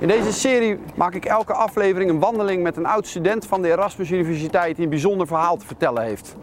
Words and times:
In 0.00 0.08
deze 0.08 0.32
serie 0.32 0.78
maak 0.94 1.14
ik 1.14 1.24
elke 1.24 1.52
aflevering 1.52 2.10
een 2.10 2.18
wandeling 2.18 2.62
met 2.62 2.76
een 2.76 2.86
oud 2.86 3.06
student 3.06 3.46
van 3.46 3.62
de 3.62 3.68
Erasmus 3.68 4.10
Universiteit 4.10 4.74
die 4.74 4.84
een 4.84 4.90
bijzonder 4.90 5.26
verhaal 5.26 5.56
te 5.56 5.66
vertellen 5.66 6.02
heeft. 6.02 6.36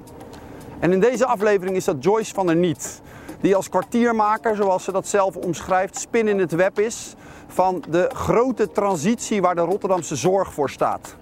En 0.80 0.92
in 0.92 1.00
deze 1.00 1.26
aflevering 1.26 1.76
is 1.76 1.86
dat 1.86 2.04
Joyce 2.04 2.34
van 2.34 2.46
der 2.48 2.56
Niet, 2.56 3.02
die 3.42 3.56
als 3.56 3.70
kwartiermaker, 3.70 4.56
zoals 4.56 4.84
ze 4.84 4.92
dat 4.92 5.08
zelf 5.08 5.36
omschrijft, 5.36 6.00
spin 6.00 6.28
in 6.28 6.40
het 6.40 6.52
web 6.52 6.80
is 6.80 7.16
van 7.48 7.84
de 7.90 8.10
grote 8.14 8.72
transitie 8.72 9.42
waar 9.42 9.56
de 9.56 9.62
Rotterdamse 9.62 10.16
zorg 10.16 10.54
voor 10.54 10.70
staat. 10.70 11.16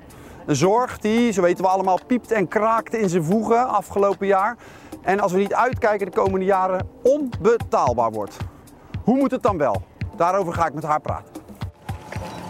Een 0.46 0.56
zorg 0.56 1.00
die, 1.00 1.32
zo 1.32 1.42
weten 1.42 1.64
we 1.64 1.70
allemaal, 1.70 2.00
piept 2.08 2.32
en 2.32 2.48
kraakt 2.48 2.94
in 2.94 3.10
zijn 3.10 3.24
voegen 3.24 3.68
afgelopen 3.68 4.28
jaar. 4.28 4.58
En 5.02 5.20
als 5.20 5.32
we 5.32 5.38
niet 5.38 5.54
uitkijken 5.54 6.06
de 6.06 6.18
komende 6.18 6.46
jaren 6.46 6.90
onbetaalbaar 7.04 8.12
wordt. 8.12 8.38
Hoe 9.04 9.18
moet 9.18 9.32
het 9.32 9.44
dan 9.44 9.58
wel? 9.58 9.82
Daarover 10.16 10.54
ga 10.54 10.66
ik 10.66 10.74
met 10.74 10.84
haar 10.84 11.02
praten. 11.02 11.35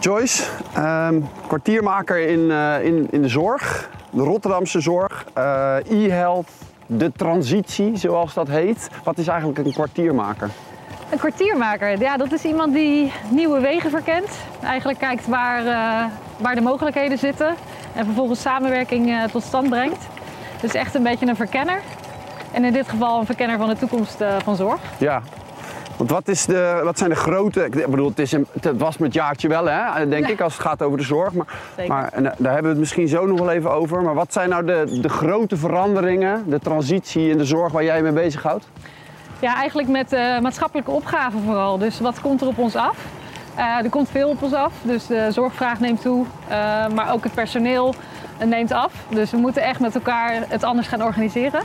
Joyce, 0.05 0.44
ehm, 0.73 1.22
kwartiermaker 1.48 2.27
in, 2.27 2.52
eh, 2.52 2.86
in, 2.86 3.08
in 3.12 3.22
de 3.22 3.27
zorg, 3.27 3.90
de 4.09 4.22
Rotterdamse 4.22 4.80
zorg, 4.80 5.26
eh, 5.34 5.76
e-health, 5.90 6.50
de 6.86 7.12
transitie 7.12 7.98
zoals 7.98 8.34
dat 8.34 8.48
heet. 8.48 8.90
Wat 9.04 9.18
is 9.18 9.27
eigenlijk 9.27 9.60
een 9.60 9.73
kwartiermaker? 9.73 10.49
Een 11.10 11.18
kwartiermaker, 11.18 11.99
ja, 11.99 12.18
dat 12.18 12.32
is 12.32 12.44
iemand 12.44 12.73
die 12.73 13.12
nieuwe 13.30 13.60
wegen 13.60 13.90
verkent. 13.90 14.30
Eigenlijk 14.63 14.99
kijkt 14.99 15.27
waar, 15.27 15.66
eh, 15.66 16.12
waar 16.38 16.55
de 16.55 16.62
mogelijkheden 16.62 17.18
zitten 17.18 17.55
en 17.96 18.05
vervolgens 18.05 18.41
samenwerking 18.41 19.30
tot 19.32 19.44
stand 19.44 19.70
brengt. 19.70 20.08
Dus 20.62 20.74
echt 20.74 20.96
een 20.96 21.04
beetje 21.04 21.27
een 21.27 21.35
verkenner. 21.35 21.82
En 22.52 22.63
in 22.63 22.74
dit 22.74 22.90
geval 22.90 23.20
een 23.20 23.26
verkenner 23.26 23.58
van 23.58 23.70
de 23.70 23.77
toekomst 23.77 24.24
van 24.44 24.55
zorg. 24.55 24.82
Ja. 24.98 25.22
Want 25.98 26.09
wat, 26.09 26.27
is 26.27 26.45
de, 26.45 26.81
wat 26.84 26.98
zijn 26.98 27.09
de 27.09 27.16
grote. 27.16 27.66
Ik 27.66 27.88
bedoel, 27.88 28.09
het, 28.09 28.20
is 28.20 28.31
een, 28.31 28.48
het 28.62 28.77
was 28.77 28.98
met 28.98 29.13
jaartje 29.13 29.48
wel, 29.48 29.66
hè, 29.66 30.08
denk 30.08 30.27
ik, 30.27 30.41
als 30.41 30.54
het 30.54 30.62
gaat 30.62 30.81
over 30.81 30.98
de 30.98 31.04
zorg. 31.04 31.34
Maar, 31.34 31.48
maar 31.88 32.10
en, 32.13 32.24
daar 32.24 32.34
hebben 32.54 32.62
we 32.62 32.68
het 32.68 32.77
misschien 32.77 33.07
zo 33.07 33.26
nog 33.26 33.40
wel 33.40 33.49
even 33.49 33.71
over. 33.71 34.01
Maar 34.01 34.13
wat 34.13 34.34
zijn 34.34 34.49
nou 34.49 34.66
de, 34.66 34.99
de 35.01 35.10
grote 35.10 35.57
veranderingen, 35.57 36.43
de 36.48 36.60
transitie 36.60 37.29
in 37.29 37.38
de 37.38 37.46
zorg 37.46 37.71
waar 37.71 37.84
jij 37.84 38.01
mee 38.01 38.12
bezighoudt? 38.12 38.68
Ja, 39.40 39.55
eigenlijk 39.55 39.88
met 39.88 40.13
eh, 40.13 40.40
maatschappelijke 40.40 40.91
opgaven 40.91 41.41
vooral. 41.46 41.77
Dus 41.77 41.99
wat 41.99 42.21
komt 42.21 42.41
er 42.41 42.48
op 42.48 42.57
ons 42.57 42.76
af? 42.76 42.98
Eh, 43.55 43.84
er 43.84 43.90
komt 43.90 44.10
veel 44.10 44.29
op 44.29 44.41
ons 44.41 44.54
af, 44.54 44.73
dus 44.82 45.07
de 45.07 45.27
zorgvraag 45.32 45.79
neemt 45.79 46.01
toe, 46.01 46.26
eh, 46.48 46.88
maar 46.88 47.13
ook 47.13 47.23
het 47.23 47.34
personeel 47.34 47.93
eh, 48.38 48.48
neemt 48.48 48.71
af. 48.71 48.93
Dus 49.10 49.32
we 49.32 49.38
moeten 49.38 49.63
echt 49.63 49.79
met 49.79 49.96
elkaar 49.96 50.43
het 50.48 50.63
anders 50.63 50.88
gaan 50.88 51.04
organiseren. 51.04 51.62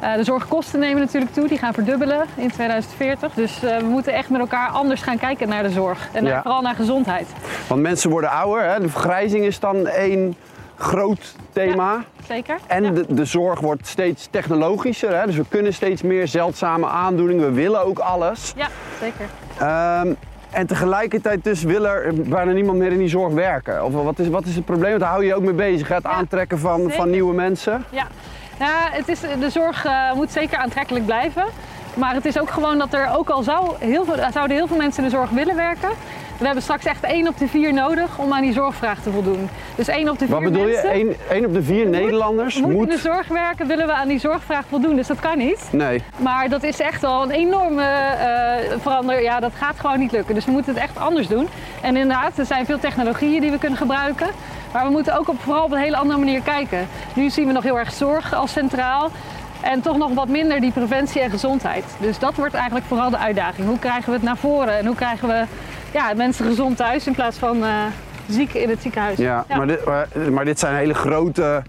Eh, 0.00 0.14
de 0.14 0.24
zorgkosten 0.24 0.80
nemen 0.80 1.00
natuurlijk 1.00 1.32
toe, 1.32 1.48
die 1.48 1.58
gaan 1.58 1.72
verdubbelen 1.74 2.24
in 2.34 2.50
2040. 2.50 3.32
Dus 3.34 3.62
eh, 3.62 3.76
we 3.78 3.84
moeten 3.84 4.12
echt 4.12 4.30
met 4.30 4.40
elkaar 4.40 4.68
anders 4.68 5.02
gaan 5.02 5.18
kijken 5.18 5.48
naar 5.48 5.62
de 5.62 5.70
zorg 5.70 6.08
en 6.12 6.24
Ja. 6.24 6.42
vooral 6.42 6.60
naar 6.62 6.74
gezondheid. 6.74 7.26
Want 7.68 7.80
mensen 7.82 8.10
worden 8.10 8.30
ouder, 8.30 8.64
hè? 8.70 8.80
de 8.80 8.88
vergrijzing 8.88 9.44
is 9.44 9.60
dan 9.60 9.86
één 9.86 10.36
groot 10.76 11.34
thema. 11.52 12.04
Zeker? 12.28 12.58
En 12.66 12.84
Ja. 12.84 12.90
de, 12.90 13.04
de 13.14 13.24
zorg 13.24 13.60
wordt 13.60 13.86
steeds 13.86 14.28
technologischer, 14.30 15.18
hè? 15.20 15.26
dus 15.26 15.36
we 15.36 15.44
kunnen 15.48 15.74
steeds 15.74 16.02
meer 16.02 16.28
zeldzame 16.28 16.86
aandoeningen. 16.86 17.44
We 17.46 17.52
willen 17.52 17.84
ook 17.84 17.98
alles. 17.98 18.52
Ja, 18.56 18.66
zeker. 19.00 19.26
Ehm, 19.58 20.12
en 20.50 20.66
tegelijkertijd 20.66 21.44
dus 21.44 21.62
wil 21.62 21.86
er 21.86 22.14
bijna 22.14 22.52
niemand 22.52 22.78
meer 22.78 22.92
in 22.92 22.98
die 22.98 23.08
zorg 23.08 23.32
werken. 23.32 23.84
Of 23.84 23.92
wat 23.92 24.18
is, 24.18 24.28
wat 24.28 24.44
is 24.44 24.54
het 24.56 24.64
probleem? 24.64 24.88
Want 24.90 25.00
daar 25.00 25.10
hou 25.10 25.22
je 25.22 25.28
je 25.28 25.34
ook 25.34 25.42
mee 25.42 25.52
bezig, 25.54 25.88
hè? 25.88 25.94
het 25.94 26.06
aantrekken 26.06 26.58
van, 26.58 26.90
van 26.90 27.10
nieuwe 27.10 27.34
mensen. 27.34 27.84
Ja, 27.90 28.06
ja 28.58 28.88
het 28.90 29.08
is, 29.08 29.20
de 29.20 29.50
zorg 29.50 29.84
eh, 29.84 30.12
moet 30.12 30.32
zeker 30.32 30.58
aantrekkelijk 30.58 31.04
blijven. 31.04 31.44
Maar 31.94 32.14
het 32.14 32.24
is 32.24 32.38
ook 32.38 32.50
gewoon 32.50 32.78
dat 32.78 32.94
er 32.94 33.08
ook 33.16 33.30
al 33.30 33.42
zou 33.42 33.74
heel 33.78 34.04
veel, 34.04 34.16
zouden 34.32 34.56
heel 34.56 34.66
veel 34.66 34.76
mensen 34.76 35.02
in 35.02 35.08
de 35.10 35.16
zorg 35.16 35.30
willen 35.30 35.56
werken. 35.56 35.90
We 36.38 36.44
hebben 36.44 36.62
straks 36.62 36.84
echt 36.84 37.04
één 37.04 37.28
op 37.28 37.38
de 37.38 37.48
vier 37.48 37.72
nodig 37.72 38.18
om 38.18 38.32
aan 38.32 38.40
die 38.40 38.52
zorgvraag 38.52 39.00
te 39.00 39.10
voldoen. 39.10 39.48
Dus 39.74 39.88
één 39.88 40.08
op 40.08 40.18
de 40.18 40.24
vier 40.24 40.34
Wat 40.34 40.44
bedoel 40.44 40.64
mensen 40.64 40.88
je? 40.88 40.94
Één, 40.94 41.16
één 41.30 41.44
op 41.44 41.52
de 41.52 41.62
vier 41.62 41.88
Nederlanders 41.88 42.60
moet, 42.60 42.72
moet... 42.72 42.82
in 42.82 42.94
de 42.94 43.00
zorg 43.00 43.28
werken, 43.28 43.66
willen 43.66 43.86
we 43.86 43.92
aan 43.92 44.08
die 44.08 44.18
zorgvraag 44.18 44.64
voldoen. 44.68 44.96
Dus 44.96 45.06
dat 45.06 45.20
kan 45.20 45.38
niet. 45.38 45.68
Nee. 45.70 46.02
Maar 46.16 46.48
dat 46.48 46.62
is 46.62 46.80
echt 46.80 47.00
wel 47.00 47.22
een 47.22 47.30
enorme 47.30 47.82
eh 47.82 48.78
verandering. 48.80 49.26
Ja, 49.26 49.40
dat 49.40 49.52
gaat 49.54 49.80
gewoon 49.80 49.98
niet 49.98 50.12
lukken. 50.12 50.34
Dus 50.34 50.44
we 50.44 50.50
moeten 50.50 50.74
het 50.74 50.82
echt 50.82 50.98
anders 50.98 51.28
doen. 51.28 51.48
En 51.82 51.96
inderdaad, 51.96 52.38
er 52.38 52.46
zijn 52.46 52.66
veel 52.66 52.78
technologieën 52.78 53.40
die 53.40 53.50
we 53.50 53.58
kunnen 53.58 53.78
gebruiken. 53.78 54.28
Maar 54.76 54.84
we 54.84 54.90
moeten 54.90 55.18
ook 55.18 55.28
op, 55.28 55.40
vooral 55.40 55.64
op 55.64 55.72
een 55.72 55.78
hele 55.78 55.96
andere 55.96 56.18
manier 56.18 56.40
kijken. 56.42 56.86
Nu 57.14 57.30
zien 57.30 57.46
we 57.46 57.52
nog 57.52 57.62
heel 57.62 57.78
erg 57.78 57.92
zorg 57.92 58.34
als 58.34 58.52
centraal. 58.52 59.10
En 59.60 59.80
toch 59.80 59.96
nog 59.96 60.14
wat 60.14 60.28
minder 60.28 60.60
die 60.60 60.72
preventie 60.72 61.20
en 61.20 61.30
gezondheid. 61.30 61.84
Dus 62.00 62.18
dat 62.18 62.34
wordt 62.34 62.54
eigenlijk 62.54 62.86
vooral 62.86 63.10
de 63.10 63.18
uitdaging. 63.18 63.66
Hoe 63.66 63.78
krijgen 63.78 64.04
we 64.04 64.12
het 64.12 64.22
naar 64.22 64.36
voren? 64.36 64.78
En 64.78 64.86
hoe 64.86 64.94
krijgen 64.94 65.28
we 65.28 65.44
ja, 65.92 66.12
mensen 66.14 66.46
gezond 66.46 66.76
thuis 66.76 67.06
in 67.06 67.14
plaats 67.14 67.38
van 67.38 67.64
eh, 67.64 67.70
ziek 68.28 68.52
in 68.54 68.68
het 68.68 68.82
ziekenhuis? 68.82 69.18
Ja, 69.18 69.44
Maar, 69.48 69.66
dit, 69.66 69.84
maar, 69.84 70.08
maar 70.30 70.44
dit 70.44 70.58
zijn 70.58 70.74
hele 70.74 70.94
grote 70.94 71.62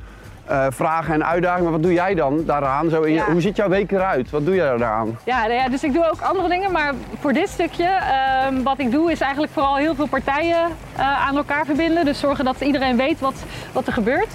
eh, 0.48 0.66
vragen 0.70 1.14
en 1.14 1.26
uitdagingen. 1.26 1.64
Maar 1.64 1.72
wat 1.72 1.84
doe 1.84 1.94
jij 1.94 2.14
dan 2.16 2.44
daaraan? 2.46 2.90
Zo 2.90 3.02
in 3.02 3.14
je- 3.14 3.22
hoe 3.32 3.42
ziet 3.42 3.56
jouw 3.56 3.70
week 3.70 3.92
eruit? 3.92 4.30
Wat 4.30 4.46
doe 4.46 4.56
jij 4.56 4.78
daaraan? 4.78 5.18
Ja, 5.24 5.40
nou 5.40 5.54
ja, 5.54 5.70
dus 5.70 5.84
ik 5.84 5.94
doe 5.94 6.10
ook 6.12 6.22
andere 6.22 6.50
dingen, 6.50 6.72
maar 6.72 6.94
voor 7.20 7.34
dit 7.34 7.50
stukje, 7.50 7.84
ehm, 7.88 8.64
wat 8.64 8.80
ik 8.80 8.92
doe, 8.92 9.12
is 9.12 9.20
eigenlijk 9.22 9.54
vooral 9.54 9.76
heel 9.76 9.96
veel 9.96 10.08
partijen 10.08 10.58
eh, 10.96 11.28
aan 11.28 11.38
elkaar 11.38 11.66
verbinden. 11.66 12.06
Dus 12.06 12.20
zorgen 12.20 12.46
dat 12.46 12.62
iedereen 12.62 12.98
weet 12.98 13.20
wat, 13.20 13.36
wat 13.72 13.88
er 13.88 13.94
gebeurt. 13.94 14.30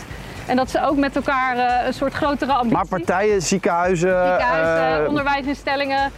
En 0.46 0.56
dat 0.56 0.70
ze 0.70 0.84
ook 0.86 0.96
met 0.96 1.16
elkaar 1.16 1.56
eh, 1.56 1.86
een 1.86 1.94
soort 1.94 2.12
grotere 2.14 2.52
ambitie. 2.52 2.76
Maar 2.76 2.86
partijen, 2.86 3.42
ziekenhuizen... 3.42 4.26
Ziekenhuizen, 4.26 5.08
onderwijsinstellingen. 5.08 6.10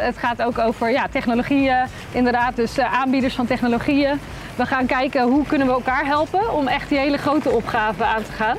Het 0.00 0.18
gaat 0.18 0.42
ook 0.42 0.58
over 0.58 0.90
ja, 0.90 1.06
technologieën, 1.10 1.76
inderdaad, 2.12 2.56
dus 2.56 2.78
aanbieders 2.80 3.34
van 3.34 3.46
technologieën. 3.46 4.20
We 4.56 4.66
gaan 4.66 4.86
kijken 4.86 5.22
hoe 5.22 5.46
kunnen 5.46 5.66
we 5.66 5.72
elkaar 5.72 6.04
helpen 6.04 6.52
om 6.54 6.66
echt 6.66 6.88
die 6.88 6.98
hele 6.98 7.16
grote 7.18 7.50
opgave 7.50 8.04
aan 8.04 8.22
te 8.22 8.32
gaan. 8.32 8.56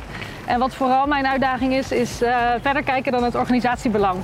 En 0.47 0.59
wat 0.59 0.73
vooral 0.73 1.07
mijn 1.07 1.27
uitdaging 1.27 1.73
is, 1.73 1.91
is 1.91 2.21
eh, 2.21 2.37
verder 2.61 2.83
kijken 2.83 3.11
dan 3.11 3.23
het 3.23 3.35
organisatiebelang. 3.35 4.19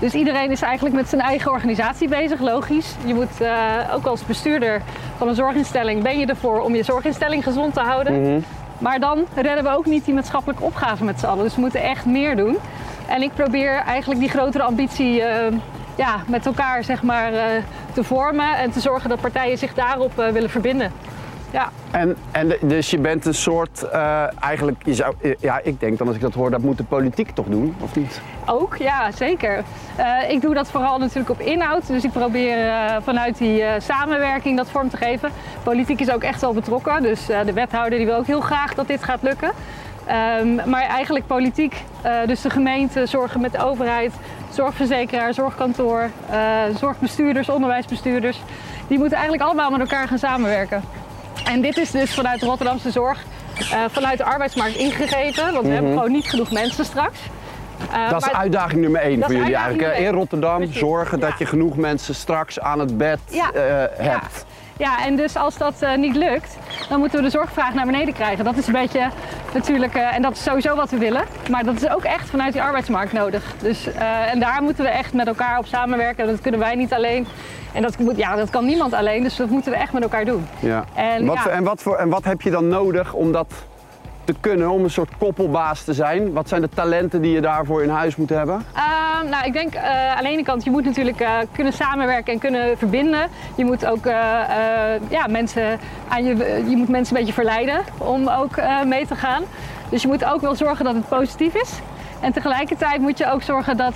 Dus 0.00 0.12
iedereen 0.12 0.50
is 0.50 0.62
eigenlijk 0.62 0.94
met 0.94 1.08
zijn 1.08 1.20
eigen 1.20 1.50
organisatie 1.50 2.08
bezig, 2.08 2.40
logisch. 2.40 2.94
Je 3.04 3.14
moet 3.14 3.40
eh, 3.40 3.54
ook 3.94 4.06
als 4.06 4.26
bestuurder 4.26 4.82
van 5.16 5.28
een 5.28 5.34
zorginstelling 5.34 6.02
ben 6.02 6.18
je 6.18 6.26
ervoor 6.26 6.60
om 6.60 6.74
je 6.74 6.82
zorginstelling 6.82 7.44
gezond 7.44 7.74
te 7.74 7.80
houden. 7.80 8.44
Maar 8.78 9.00
dan 9.00 9.24
redden 9.34 9.64
we 9.64 9.76
ook 9.76 9.86
niet 9.86 10.04
die 10.04 10.14
maatschappelijke 10.14 10.64
opgave 10.64 11.04
met 11.04 11.20
z'n 11.20 11.26
allen. 11.26 11.44
Dus 11.44 11.54
we 11.54 11.60
moeten 11.60 11.82
echt 11.82 12.04
meer 12.04 12.36
doen. 12.36 12.56
En 13.08 13.22
ik 13.22 13.34
probeer 13.34 13.82
eigenlijk 13.86 14.20
die 14.20 14.30
grotere 14.30 14.64
ambitie 14.64 15.22
eh, 15.22 15.52
ja, 15.94 16.16
met 16.26 16.46
elkaar 16.46 16.84
zeg 16.84 17.02
maar, 17.02 17.32
te 17.92 18.04
vormen 18.04 18.56
en 18.56 18.70
te 18.70 18.80
zorgen 18.80 19.08
dat 19.08 19.20
partijen 19.20 19.58
zich 19.58 19.74
daarop 19.74 20.14
willen 20.14 20.50
verbinden. 20.50 20.92
Ja, 21.52 21.70
En, 21.90 22.16
en 22.30 22.52
dus 22.60 22.90
je 22.90 22.98
bent 22.98 23.26
een 23.26 23.34
soort, 23.34 23.82
eh, 23.82 24.42
eigenlijk, 24.42 24.82
je 24.84 24.94
zou, 24.94 25.14
eh, 25.20 25.32
ja, 25.40 25.60
ik 25.62 25.80
denk 25.80 25.98
dan 25.98 26.06
als 26.06 26.16
ik 26.16 26.22
dat 26.22 26.34
hoor, 26.34 26.50
dat 26.50 26.60
moet 26.60 26.76
de 26.76 26.84
politiek 26.84 27.30
toch 27.30 27.46
doen, 27.46 27.74
of 27.80 27.94
niet? 27.94 28.20
ook, 28.46 28.76
ja, 28.76 29.10
zeker. 29.10 29.62
Eh, 29.96 30.30
ik 30.30 30.40
doe 30.40 30.54
dat 30.54 30.70
vooral 30.70 30.98
natuurlijk 30.98 31.30
op 31.30 31.40
inhoud. 31.40 31.86
Dus 31.86 32.04
ik 32.04 32.12
probeer 32.12 32.56
vanuit 33.02 33.38
die 33.38 33.62
samenwerking 33.78 34.56
dat 34.56 34.70
vorm 34.70 34.88
te 34.88 34.96
geven. 34.96 35.30
Politiek 35.62 36.00
is 36.00 36.10
ook 36.10 36.22
echt 36.22 36.40
wel 36.40 36.52
betrokken. 36.52 37.02
Dus 37.02 37.26
de 37.26 37.52
wethouder 37.52 37.98
die 37.98 38.06
wil 38.06 38.16
ook 38.16 38.26
heel 38.26 38.40
graag 38.40 38.74
dat 38.74 38.86
dit 38.86 39.04
gaat 39.04 39.22
lukken. 39.22 39.50
Ehm, 40.04 40.70
maar 40.70 40.82
eigenlijk 40.82 41.26
politiek, 41.26 41.84
dus 42.26 42.40
de 42.40 42.50
gemeente, 42.50 43.06
zorgen 43.06 43.40
met 43.40 43.52
de 43.52 43.64
overheid, 43.64 44.12
zorgverzekeraar, 44.50 45.34
zorgkantoor, 45.34 46.10
zorgbestuurders, 46.76 47.48
onderwijsbestuurders. 47.48 48.40
Die 48.88 48.98
moeten 48.98 49.18
eigenlijk 49.18 49.48
allemaal 49.48 49.70
met 49.70 49.80
elkaar 49.80 50.08
gaan 50.08 50.18
samenwerken. 50.18 50.82
En 51.44 51.60
dit 51.60 51.76
is 51.76 51.90
dus 51.90 52.14
vanuit 52.14 52.40
de 52.40 52.46
Rotterdamse 52.46 52.90
zorg, 52.90 53.24
eh, 53.58 53.78
vanuit 53.90 54.18
de 54.18 54.24
arbeidsmarkt 54.24 54.76
ingegeven. 54.76 55.52
Want 55.52 55.66
we 55.66 55.72
hebben 55.72 55.92
gewoon 55.92 56.12
niet 56.12 56.26
genoeg 56.26 56.50
mensen 56.52 56.84
straks. 56.84 57.18
Eh, 57.92 58.10
Dat 58.10 58.26
is 58.26 58.32
uitdaging 58.32 58.80
nummer 58.80 59.00
één 59.00 59.22
voor 59.22 59.34
jullie 59.34 59.54
eigenlijk. 59.56 59.98
In 59.98 60.08
Rotterdam 60.12 60.56
Precies, 60.56 60.78
zorgen 60.78 61.20
dat 61.20 61.38
je 61.38 61.46
genoeg 61.46 61.76
mensen 61.76 62.14
straks 62.14 62.60
aan 62.60 62.78
het 62.78 62.96
bed 62.98 63.18
Ja. 63.28 63.52
eh, 63.52 63.62
hebt. 64.06 64.44
Ja, 64.46 64.51
en 64.82 65.16
dus 65.16 65.36
als 65.36 65.56
dat 65.56 65.74
eh, 65.78 65.96
niet 65.96 66.16
lukt, 66.16 66.58
dan 66.88 66.98
moeten 66.98 67.18
we 67.18 67.24
de 67.24 67.30
zorgvraag 67.30 67.74
naar 67.74 67.86
beneden 67.86 68.14
krijgen. 68.14 68.44
Dat 68.44 68.56
is 68.56 68.66
een 68.66 68.72
beetje 68.72 69.08
natuurlijk, 69.54 69.94
eh, 69.94 70.14
en 70.14 70.22
dat 70.22 70.32
is 70.32 70.42
sowieso 70.42 70.74
wat 70.76 70.90
we 70.90 70.98
willen. 70.98 71.24
Maar 71.50 71.64
dat 71.64 71.74
is 71.74 71.88
ook 71.88 72.02
echt 72.02 72.30
vanuit 72.30 72.52
die 72.52 72.62
arbeidsmarkt 72.62 73.12
nodig. 73.12 73.54
Dus, 73.60 73.92
eh, 73.92 74.32
en 74.32 74.40
daar 74.40 74.62
moeten 74.62 74.84
we 74.84 74.90
echt 74.90 75.12
met 75.12 75.26
elkaar 75.26 75.58
op 75.58 75.66
samenwerken. 75.66 76.26
Dat 76.26 76.40
kunnen 76.40 76.60
wij 76.60 76.74
niet 76.74 76.92
alleen. 76.92 77.26
En 77.72 77.82
dat, 77.82 77.98
moet, 77.98 78.16
ja, 78.16 78.36
dat 78.36 78.50
kan 78.50 78.64
niemand 78.64 78.92
alleen, 78.92 79.22
dus 79.22 79.36
dat 79.36 79.48
moeten 79.48 79.72
we 79.72 79.78
echt 79.78 79.92
met 79.92 80.02
elkaar 80.02 80.24
doen. 80.24 80.46
Ja. 80.60 80.84
En, 80.94 81.26
wat, 81.26 81.36
ja. 81.36 81.48
en, 81.48 81.64
wat 81.64 81.82
voor, 81.82 81.96
en 81.96 82.08
wat 82.08 82.24
heb 82.24 82.40
je 82.40 82.50
dan 82.50 82.68
nodig 82.68 83.12
om 83.12 83.32
dat 83.32 83.52
te 84.24 84.34
kunnen, 84.40 84.70
om 84.70 84.84
een 84.84 84.90
soort 84.90 85.10
koppelbaas 85.18 85.84
te 85.84 85.94
zijn? 85.94 86.32
Wat 86.32 86.48
zijn 86.48 86.60
de 86.60 86.68
talenten 86.68 87.22
die 87.22 87.32
je 87.32 87.40
daarvoor 87.40 87.82
in 87.82 87.88
huis 87.88 88.16
moet 88.16 88.28
hebben? 88.28 88.66
Ehm, 88.72 89.28
nou, 89.28 89.44
ik 89.44 89.52
denk 89.52 89.74
eh, 89.74 90.16
aan 90.16 90.22
de 90.22 90.28
ene 90.28 90.42
kant, 90.42 90.64
je 90.64 90.70
moet 90.70 90.84
natuurlijk 90.84 91.20
eh, 91.20 91.30
kunnen 91.52 91.72
samenwerken 91.72 92.32
en 92.32 92.38
kunnen 92.38 92.78
verbinden. 92.78 93.28
Je 93.54 93.64
moet 93.64 93.86
ook 93.86 94.06
eh, 94.06 94.14
ja, 95.08 95.26
mensen 95.28 95.78
aan 96.08 96.24
je, 96.24 96.36
je 96.68 96.76
moet 96.76 96.88
mensen 96.88 97.16
een 97.16 97.20
beetje 97.20 97.40
verleiden 97.40 97.80
om 97.98 98.28
ook 98.28 98.60
mee 98.86 99.06
te 99.06 99.14
gaan. 99.14 99.42
Dus 99.88 100.02
je 100.02 100.08
moet 100.08 100.24
ook 100.24 100.40
wel 100.40 100.54
zorgen 100.54 100.84
dat 100.84 100.94
het 100.94 101.08
positief 101.08 101.54
is. 101.54 101.70
En 102.20 102.32
tegelijkertijd 102.32 103.00
moet 103.00 103.18
je 103.18 103.32
ook 103.32 103.42
zorgen 103.42 103.76
dat, 103.76 103.94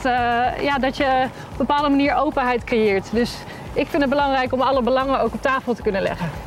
ja, 0.60 0.78
dat 0.80 0.96
je 0.96 1.04
op 1.04 1.50
een 1.50 1.66
bepaalde 1.66 1.88
manier 1.88 2.14
openheid 2.14 2.64
creëert. 2.64 3.08
Dus 3.12 3.36
ik 3.72 3.86
vind 3.86 4.02
het 4.02 4.10
belangrijk 4.10 4.52
om 4.52 4.60
alle 4.60 4.82
belangen 4.82 5.20
ook 5.20 5.34
op 5.34 5.42
tafel 5.42 5.74
te 5.74 5.82
kunnen 5.82 6.02
leggen. 6.02 6.45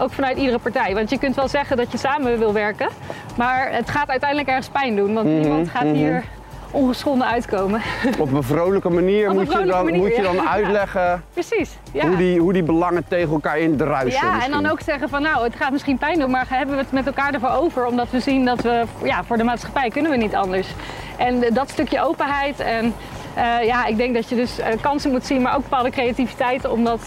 Ook 0.00 0.12
vanuit 0.12 0.36
iedere 0.36 0.58
partij. 0.58 0.94
Want 0.94 1.10
je 1.10 1.18
kunt 1.18 1.36
wel 1.36 1.48
zeggen 1.48 1.76
dat 1.76 1.92
je 1.92 1.98
samen 1.98 2.38
wil 2.38 2.52
werken, 2.52 2.88
maar 3.36 3.72
het 3.72 3.90
gaat 3.90 4.08
uiteindelijk 4.08 4.48
ergens 4.48 4.68
pijn 4.68 4.96
doen. 4.96 5.14
Want 5.14 5.26
Mhm, 5.26 5.40
niemand 5.40 5.68
gaat 5.68 5.82
hier 5.82 6.24
ongeschonden 6.70 7.26
uitkomen. 7.26 7.80
Op 8.18 8.32
een 8.32 8.42
vrolijke 8.42 8.88
manier, 8.88 9.30
moet, 9.30 9.52
je 9.52 9.64
dan, 9.64 9.84
manier, 9.84 10.00
moet 10.00 10.16
je 10.16 10.22
dan 10.22 10.34
ja. 10.44 10.48
uitleggen 10.48 11.22
Precies. 11.32 11.76
Ja. 11.92 12.06
hoe, 12.06 12.16
die, 12.16 12.40
hoe 12.40 12.52
die 12.52 12.62
belangen 12.62 13.04
tegen 13.08 13.32
elkaar 13.32 13.58
indruisen. 13.58 14.26
Ja, 14.26 14.44
en 14.44 14.50
dan 14.50 14.66
ook 14.66 14.80
zeggen 14.80 15.08
van 15.08 15.22
nou, 15.22 15.44
het 15.44 15.56
gaat 15.56 15.72
misschien 15.72 15.98
pijn 15.98 16.18
doen, 16.18 16.30
maar 16.30 16.46
hebben 16.48 16.74
we 16.74 16.80
het 16.80 16.92
met 16.92 17.06
elkaar 17.06 17.34
ervoor 17.34 17.50
over? 17.50 17.86
Omdat 17.86 18.10
we 18.10 18.20
zien 18.20 18.44
dat 18.44 18.60
we, 18.60 18.82
ja, 19.04 19.24
voor 19.24 19.36
de 19.36 19.44
maatschappij 19.44 19.88
kunnen 19.88 20.10
we 20.10 20.16
niet 20.16 20.34
anders. 20.34 20.68
En 21.16 21.42
eh, 21.42 21.54
dat 21.54 21.70
stukje 21.70 22.04
openheid 22.04 22.60
en 22.60 22.94
eh, 23.34 23.64
ja, 23.66 23.86
ik 23.86 23.96
denk 23.96 24.14
dat 24.14 24.28
je 24.28 24.34
dus 24.34 24.58
eh, 24.58 24.72
kansen 24.80 25.10
moet 25.10 25.26
zien, 25.26 25.42
maar 25.42 25.56
ook 25.56 25.62
bepaalde 25.62 25.90
creativiteit 25.90 26.68
om 26.68 26.84
dat 26.84 27.00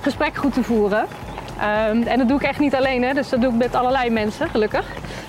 gesprek 0.00 0.36
goed 0.36 0.54
te 0.54 0.62
voeren. 0.62 1.06
Ehm, 1.60 2.02
en 2.02 2.18
dat 2.18 2.28
doe 2.28 2.36
ik 2.36 2.42
echt 2.42 2.58
niet 2.58 2.74
alleen, 2.74 3.02
hè? 3.02 3.14
dus 3.14 3.28
dat 3.28 3.40
doe 3.40 3.50
ik 3.50 3.56
met 3.56 3.74
allerlei 3.74 4.10
mensen, 4.10 4.48
gelukkig. 4.48 4.86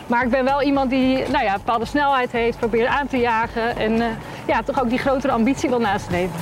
Maar 0.08 0.24
ik 0.24 0.30
ben 0.30 0.44
wel 0.44 0.62
iemand 0.62 0.90
die 0.90 1.18
nou 1.18 1.44
ja, 1.44 1.54
een 1.54 1.62
bepaalde 1.66 1.86
snelheid 1.86 2.32
heeft, 2.32 2.58
probeert 2.58 2.88
aan 2.88 3.08
te 3.08 3.18
jagen 3.18 3.78
en 3.78 4.02
eh, 4.02 4.08
ja, 4.48 4.62
toch 4.62 4.82
ook 4.82 4.90
die 4.90 4.98
grotere 4.98 5.34
ambitie 5.34 5.70
wil 5.70 5.80
nastreven. 5.80 6.36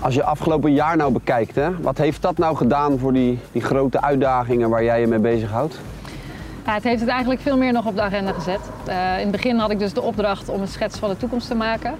Als 0.00 0.14
je 0.14 0.24
afgelopen 0.24 0.72
jaar 0.72 0.96
nou 0.96 1.12
bekijkt, 1.12 1.54
hè, 1.54 1.80
wat 1.80 1.98
heeft 1.98 2.22
dat 2.22 2.38
nou 2.38 2.56
gedaan 2.56 2.98
voor 2.98 3.12
die, 3.12 3.38
die 3.52 3.62
grote 3.62 4.02
uitdagingen 4.02 4.70
waar 4.70 4.84
jij 4.84 5.00
je 5.00 5.06
mee 5.06 5.18
bezighoudt? 5.18 5.80
Ja, 6.66 6.74
het 6.74 6.84
heeft 6.84 7.00
het 7.00 7.08
eigenlijk 7.08 7.40
veel 7.40 7.56
meer 7.56 7.72
nog 7.72 7.86
op 7.86 7.94
de 7.94 8.02
agenda 8.02 8.32
gezet. 8.32 8.60
Eh, 8.86 9.14
in 9.14 9.22
het 9.22 9.30
begin 9.30 9.58
had 9.58 9.70
ik 9.70 9.78
dus 9.78 9.92
de 9.92 10.02
opdracht 10.02 10.48
om 10.48 10.60
een 10.60 10.68
schets 10.68 10.98
van 10.98 11.08
de 11.08 11.16
toekomst 11.16 11.48
te 11.48 11.54
maken. 11.54 11.94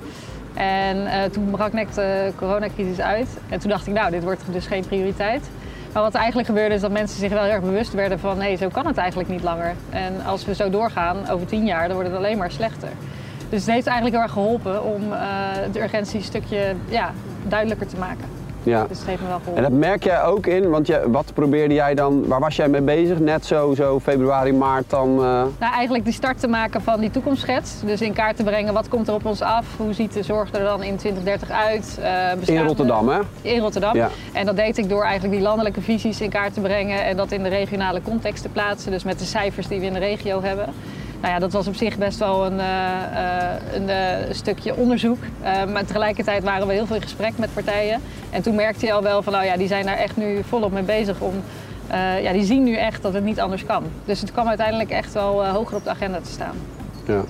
En 0.55 1.07
eh, 1.07 1.23
toen 1.23 1.51
brak 1.51 1.73
net 1.73 1.95
de 1.95 2.33
coronacrisis 2.37 3.01
uit. 3.01 3.29
En 3.49 3.59
toen 3.59 3.71
dacht 3.71 3.87
ik, 3.87 3.93
nou, 3.93 4.11
dit 4.11 4.23
wordt 4.23 4.43
dus 4.53 4.67
geen 4.67 4.87
prioriteit. 4.87 5.51
Maar 5.93 6.03
wat 6.03 6.13
er 6.13 6.19
eigenlijk 6.19 6.49
gebeurde 6.49 6.75
is 6.75 6.81
dat 6.81 6.91
mensen 6.91 7.19
zich 7.19 7.31
wel 7.31 7.43
heel 7.43 7.53
erg 7.53 7.63
bewust 7.63 7.93
werden 7.93 8.19
van... 8.19 8.41
hé, 8.41 8.57
zo 8.57 8.69
kan 8.69 8.87
het 8.87 8.97
eigenlijk 8.97 9.29
niet 9.29 9.43
langer. 9.43 9.75
En 9.91 10.25
als 10.25 10.45
we 10.45 10.55
zo 10.55 10.71
doorgaan, 10.71 11.31
over 11.31 11.47
tien 11.47 11.65
jaar, 11.67 11.87
dan 11.87 11.93
wordt 11.97 12.09
het 12.09 12.19
alleen 12.19 12.39
maar 12.39 12.51
slechter. 12.51 12.89
Dus 13.49 13.65
het 13.65 13.75
heeft 13.75 13.87
eigenlijk 13.87 14.17
heel 14.17 14.25
erg 14.25 14.33
geholpen 14.33 14.85
om 14.85 15.13
eh 15.13 15.19
de 15.73 15.83
urgentie 15.83 16.23
stukje 16.23 16.75
ja, 16.89 17.13
duidelijker 17.43 17.87
te 17.87 17.97
maken. 17.97 18.44
Ja. 18.65 18.87
Dus 18.89 18.99
het 18.99 19.07
heeft 19.07 19.21
me 19.23 19.29
wel 19.29 19.55
En 19.55 19.63
dat 19.63 19.73
merk 19.73 20.05
jij 20.05 20.23
ook 20.25 20.47
in, 20.47 20.71
want 20.71 20.87
je, 20.87 21.03
wat 21.11 21.31
probeerde 21.35 21.75
jij 21.75 21.95
dan, 21.95 22.27
waar 22.27 22.41
was 22.41 22.57
jij 22.57 22.69
mee 22.69 22.81
bezig? 22.83 23.19
Net 23.19 23.47
zo, 23.47 23.75
zo 23.75 24.01
februari, 24.01 24.53
maart 24.53 24.91
dan? 24.91 25.09
eh, 25.11 25.43
Nou, 25.59 25.73
eigenlijk 25.75 26.05
de 26.05 26.13
start 26.13 26.41
te 26.41 26.49
maken 26.49 26.83
van 26.83 27.01
die 27.01 27.11
toekomstschets. 27.11 27.81
Dus 27.85 28.01
in 28.01 28.13
kaart 28.13 28.37
te 28.37 28.43
brengen 28.43 28.75
wat 28.75 28.89
komt 28.89 29.09
er 29.09 29.15
op 29.15 29.25
ons 29.27 29.41
af, 29.41 29.67
hoe 29.77 29.93
ziet 29.93 30.13
de 30.13 30.23
zorg 30.23 30.53
er 30.53 30.65
dan 30.65 30.83
in 30.83 30.97
2030 30.97 31.51
uit. 31.51 31.99
eh, 32.03 32.55
in 32.57 32.65
Rotterdam, 32.67 33.09
hè? 33.09 33.19
In 33.43 33.61
Rotterdam. 33.61 33.97
Ja. 33.97 34.09
En 34.33 34.47
dat 34.47 34.57
deed 34.57 34.79
ik 34.79 34.89
door 34.89 35.03
eigenlijk 35.03 35.35
die 35.35 35.43
landelijke 35.43 35.81
visies 35.81 36.21
in 36.21 36.31
kaart 36.31 36.55
te 36.55 36.61
brengen 36.61 37.05
en 37.05 37.17
dat 37.17 37.33
in 37.33 37.43
de 37.43 37.49
regionale 37.49 38.03
context 38.03 38.43
te 38.43 38.49
plaatsen. 38.49 38.91
Dus 38.91 39.05
met 39.05 39.19
de 39.19 39.25
cijfers 39.25 39.69
die 39.69 39.81
we 39.81 39.87
in 39.87 39.93
de 39.93 39.99
regio 39.99 40.43
hebben. 40.43 40.67
Nou 41.25 41.37
ja, 41.37 41.43
dat 41.43 41.53
was 41.53 41.67
op 41.67 41.75
zich 41.75 41.99
best 41.99 42.19
wel 42.19 42.47
een, 42.47 42.61
eh, 42.61 43.47
eh, 43.47 43.75
een 43.75 43.89
eh, 43.89 44.35
stukje 44.35 44.77
onderzoek. 44.77 45.19
Maar 45.73 45.85
tegelijkertijd 45.85 46.45
waren 46.45 46.67
we 46.67 46.73
heel 46.73 46.87
veel 46.87 46.97
in 46.97 47.03
gesprek 47.03 47.39
met 47.39 47.55
partijen. 47.55 48.01
En 48.31 48.43
toen 48.43 48.55
merkte 48.55 48.87
je 48.87 48.93
al 48.93 49.03
wel 49.03 49.23
van, 49.23 49.33
nou 49.33 49.45
ja, 49.45 49.57
die 49.57 49.69
zijn 49.69 49.87
daar 49.87 49.97
echt 49.97 50.17
nu 50.17 50.43
volop 50.43 50.73
mee 50.73 50.83
bezig 50.83 51.21
om... 51.21 51.35
ja, 52.23 52.33
die 52.33 52.45
zien 52.45 52.65
nu 52.65 52.77
echt 52.77 53.03
dat 53.03 53.15
het 53.15 53.25
niet 53.25 53.41
anders 53.41 53.65
kan. 53.65 53.85
Dus 54.05 54.21
het 54.21 54.33
kwam 54.33 54.49
uiteindelijk 54.49 54.91
echt 54.91 55.13
wel 55.13 55.47
hoger 55.47 55.77
op 55.77 55.85
de 55.85 55.91
agenda 55.91 56.21
te 56.21 56.31
staan. 56.31 56.57
Ja. 57.07 57.21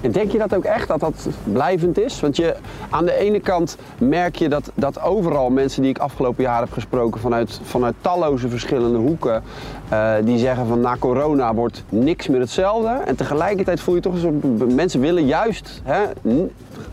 En 0.00 0.10
denk 0.12 0.32
je 0.32 0.38
dat 0.38 0.54
ook 0.54 0.64
echt 0.64 0.88
dat 0.88 1.00
dat 1.00 1.28
blijvend 1.44 1.98
is? 1.98 2.20
Want 2.20 2.36
je, 2.36 2.56
aan 2.90 3.04
de 3.04 3.14
ene 3.14 3.40
kant 3.40 3.76
merk 3.98 4.36
je 4.36 4.48
dat, 4.48 4.70
dat 4.74 5.02
overal 5.02 5.50
mensen 5.50 5.82
die 5.82 5.90
ik 5.90 5.98
afgelopen 5.98 6.42
jaar 6.42 6.60
heb 6.60 6.72
gesproken 6.72 7.20
vanuit, 7.20 7.60
vanuit 7.62 7.94
talloze 8.00 8.48
verschillende 8.48 8.98
hoeken, 8.98 9.42
eh, 9.88 10.12
die 10.24 10.38
zeggen 10.38 10.66
van 10.66 10.80
na 10.80 10.96
corona 10.98 11.54
wordt 11.54 11.84
niks 11.88 12.28
meer 12.28 12.40
hetzelfde. 12.40 12.88
En 12.88 13.16
tegelijkertijd 13.16 13.80
voel 13.80 13.94
je 13.94 14.00
toch 14.00 14.22
een 14.22 14.74
mensen 14.74 15.00
willen 15.00 15.26
juist 15.26 15.82
hè, 15.84 16.00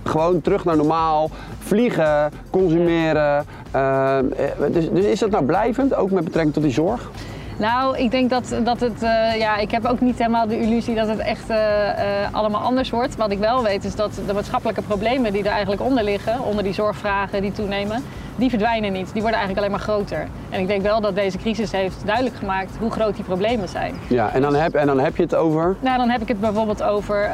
gewoon 0.04 0.42
terug 0.42 0.66
naar 0.66 0.78
normaal, 0.78 1.30
vliegen, 1.60 2.32
consumeren. 2.50 3.46
Eh, 3.72 4.18
eh, 4.20 4.26
dus, 4.72 4.90
dus 4.92 5.06
is 5.06 5.20
dat 5.20 5.30
nou 5.30 5.46
blijvend, 5.46 5.96
ook 5.96 6.12
met 6.12 6.24
betrekking 6.24 6.54
tot 6.54 6.64
die 6.64 6.72
zorg? 6.72 7.12
Nou, 7.58 7.98
ik 7.98 8.12
denk 8.12 8.30
dat, 8.30 8.56
dat 8.64 8.80
het, 8.80 9.04
eh, 9.04 9.38
ja, 9.38 9.58
ik 9.58 9.72
heb 9.72 9.86
ook 9.86 10.02
niet 10.02 10.18
helemaal 10.18 10.48
de 10.48 10.60
illusie 10.60 10.96
dat 10.96 11.08
het 11.08 11.20
echt 11.20 11.50
eh, 11.50 11.90
eh, 11.90 12.34
allemaal 12.34 12.62
anders 12.62 12.90
wordt. 12.90 13.16
Wat 13.16 13.32
ik 13.32 13.40
wel 13.40 13.64
weet 13.64 13.84
is 13.84 13.96
dat 13.96 14.20
de 14.28 14.34
maatschappelijke 14.34 14.82
problemen 14.82 15.34
die 15.34 15.44
er 15.44 15.52
eigenlijk 15.52 15.82
onder 15.82 16.04
liggen, 16.04 16.44
onder 16.44 16.64
die 16.64 16.74
zorgvragen 16.74 17.42
die 17.42 17.52
toenemen, 17.52 18.04
die 18.36 18.50
verdwijnen 18.50 18.92
niet. 18.92 19.14
Die 19.14 19.22
worden 19.22 19.40
eigenlijk 19.40 19.58
alleen 19.60 19.72
maar 19.72 19.96
groter. 19.96 20.28
En 20.50 20.60
ik 20.60 20.68
denk 20.68 20.82
wel 20.82 21.02
dat 21.02 21.16
deze 21.16 21.38
crisis 21.38 21.72
heeft 21.72 22.06
duidelijk 22.06 22.36
gemaakt 22.36 22.72
hoe 22.80 22.92
groot 22.92 23.16
die 23.16 23.24
problemen 23.24 23.70
zijn. 23.70 23.94
Ja, 24.08 24.30
en 24.34 24.42
dan 24.42 24.56
heb, 24.56 24.76
en 24.76 24.88
dan 24.88 25.00
heb 25.00 25.16
je 25.16 25.24
het 25.24 25.36
over. 25.36 25.76
Nou, 25.80 25.98
dan 25.98 26.10
heb 26.10 26.22
ik 26.22 26.28
het 26.28 26.40
bijvoorbeeld 26.40 26.84
over 26.84 27.30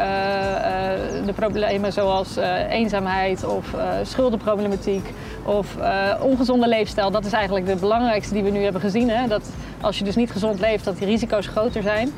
de 1.26 1.34
problemen 1.34 1.94
zoals 1.94 2.38
eenzaamheid 2.69 3.46
of 3.46 3.76
schuldenproblematiek 4.04 5.10
of 5.44 5.76
ongezonde 6.22 6.68
leefstijl. 6.68 7.12
Dat 7.12 7.26
is 7.26 7.31
eigenlijk 7.31 7.66
de 7.66 7.76
belangrijkste 7.76 8.34
die 8.34 8.44
we 8.44 8.50
nu 8.50 8.64
hebben 8.64 8.81
gezien. 8.81 9.10
Hè? 9.10 9.28
Dat 9.28 9.50
als 9.83 9.97
je 9.97 10.03
dus 10.03 10.15
niet 10.15 10.31
gezond 10.31 10.59
leeft, 10.59 10.85
dat 10.85 10.97
die 10.97 11.07
risico's 11.07 11.47
groter 11.47 11.81
zijn. 11.81 12.12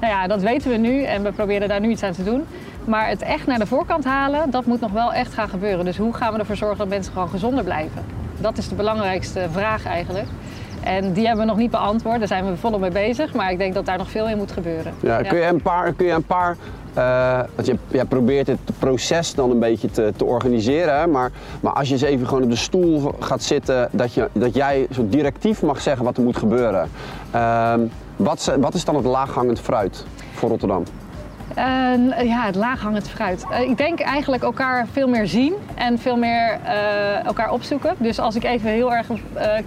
Nou 0.00 0.12
ja, 0.12 0.26
dat 0.26 0.42
weten 0.42 0.70
we 0.70 0.76
nu 0.76 1.02
en 1.02 1.22
we 1.22 1.32
proberen 1.32 1.68
daar 1.68 1.80
nu 1.80 1.90
iets 1.90 2.02
aan 2.02 2.12
te 2.12 2.24
doen. 2.24 2.44
Maar 2.84 3.08
het 3.08 3.22
echt 3.22 3.46
naar 3.46 3.58
de 3.58 3.66
voorkant 3.66 4.04
halen, 4.04 4.50
dat 4.50 4.66
moet 4.66 4.80
nog 4.80 4.90
wel 4.90 5.12
echt 5.12 5.34
gaan 5.34 5.48
gebeuren. 5.48 5.84
Dus 5.84 5.96
hoe 5.96 6.14
gaan 6.14 6.32
we 6.32 6.38
ervoor 6.38 6.56
zorgen 6.56 6.78
dat 6.78 6.88
mensen 6.88 7.12
gewoon 7.12 7.28
gezonder 7.28 7.64
blijven? 7.64 8.04
Dat 8.40 8.58
is 8.58 8.68
de 8.68 8.74
belangrijkste 8.74 9.46
vraag 9.52 9.86
eigenlijk. 9.86 10.26
En 10.84 11.12
die 11.12 11.26
hebben 11.26 11.44
we 11.44 11.50
nog 11.50 11.60
niet 11.60 11.70
beantwoord, 11.70 12.18
daar 12.18 12.28
zijn 12.28 12.46
we 12.46 12.56
volop 12.56 12.80
mee 12.80 12.90
bezig. 12.90 13.34
Maar 13.34 13.50
ik 13.50 13.58
denk 13.58 13.74
dat 13.74 13.86
daar 13.86 13.98
nog 13.98 14.10
veel 14.10 14.28
in 14.28 14.36
moet 14.36 14.52
gebeuren. 14.52 14.92
Ja, 15.00 15.22
kun 15.22 15.38
je 15.38 15.46
een 15.46 15.62
paar, 15.62 15.92
kun 15.92 16.06
je 16.06 16.12
een 16.12 16.24
paar 16.24 16.56
eh, 16.94 17.40
want 17.54 17.66
je, 17.66 17.76
jij 17.88 18.04
probeert 18.04 18.46
het 18.46 18.58
proces 18.78 19.34
dan 19.34 19.50
een 19.50 19.58
beetje 19.58 19.90
te, 19.90 20.12
te 20.16 20.24
organiseren, 20.24 20.98
hè, 20.98 21.06
maar, 21.06 21.30
maar 21.60 21.72
als 21.72 21.88
je 21.88 21.94
eens 21.94 22.02
even 22.02 22.26
gewoon 22.26 22.42
op 22.42 22.50
de 22.50 22.56
stoel 22.56 23.14
gaat 23.18 23.42
zitten, 23.42 23.88
dat, 23.92 24.14
je, 24.14 24.28
dat 24.32 24.54
jij 24.54 24.86
zo 24.90 25.06
directief 25.08 25.62
mag 25.62 25.80
zeggen 25.80 26.04
wat 26.04 26.16
er 26.16 26.22
moet 26.22 26.36
gebeuren. 26.36 26.90
Ehm, 27.30 27.80
wat, 28.16 28.54
wat 28.60 28.74
is 28.74 28.84
dan 28.84 28.96
het 28.96 29.04
laaghangend 29.04 29.60
fruit 29.60 30.06
voor 30.32 30.48
Rotterdam? 30.48 30.84
Eh, 31.54 32.26
ja, 32.26 32.44
het 32.44 32.54
laaghangend 32.54 33.08
fruit. 33.08 33.44
Eh, 33.50 33.60
ik 33.60 33.76
denk 33.76 34.00
eigenlijk 34.00 34.42
elkaar 34.42 34.86
veel 34.92 35.08
meer 35.08 35.26
zien 35.26 35.54
en 35.74 35.98
veel 35.98 36.16
meer 36.16 36.58
eh, 36.64 37.24
elkaar 37.24 37.52
opzoeken. 37.52 37.94
Dus 37.98 38.18
als 38.18 38.34
ik 38.34 38.44
even 38.44 38.70
heel 38.70 38.94
erg 38.94 39.06